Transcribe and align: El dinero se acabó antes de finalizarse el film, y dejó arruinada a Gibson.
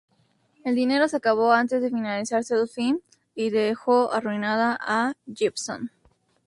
El 0.63 0.73
dinero 0.73 1.07
se 1.07 1.17
acabó 1.17 1.53
antes 1.53 1.79
de 1.79 1.89
finalizarse 1.91 2.55
el 2.55 2.67
film, 2.67 3.01
y 3.35 3.51
dejó 3.51 4.11
arruinada 4.11 4.75
a 4.81 5.13
Gibson. 5.31 5.91